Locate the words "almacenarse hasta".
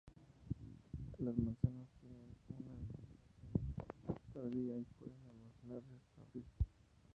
5.29-6.23